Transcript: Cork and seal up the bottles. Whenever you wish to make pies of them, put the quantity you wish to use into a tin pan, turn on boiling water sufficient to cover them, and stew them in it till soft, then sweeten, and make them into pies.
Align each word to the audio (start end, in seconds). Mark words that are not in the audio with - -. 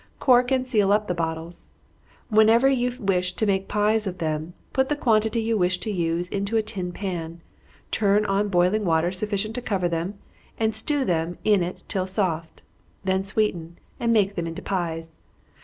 Cork 0.17 0.49
and 0.51 0.65
seal 0.65 0.91
up 0.91 1.05
the 1.07 1.13
bottles. 1.13 1.69
Whenever 2.29 2.67
you 2.67 2.91
wish 2.99 3.33
to 3.33 3.45
make 3.45 3.67
pies 3.67 4.07
of 4.07 4.17
them, 4.17 4.55
put 4.73 4.89
the 4.89 4.95
quantity 4.95 5.39
you 5.43 5.59
wish 5.59 5.77
to 5.81 5.91
use 5.91 6.27
into 6.29 6.57
a 6.57 6.63
tin 6.63 6.91
pan, 6.91 7.39
turn 7.91 8.25
on 8.25 8.49
boiling 8.49 8.83
water 8.83 9.11
sufficient 9.11 9.53
to 9.53 9.61
cover 9.61 9.87
them, 9.87 10.15
and 10.57 10.73
stew 10.73 11.05
them 11.05 11.37
in 11.43 11.61
it 11.61 11.83
till 11.87 12.07
soft, 12.07 12.63
then 13.03 13.23
sweeten, 13.23 13.77
and 13.99 14.11
make 14.11 14.33
them 14.33 14.47
into 14.47 14.63
pies. 14.63 15.17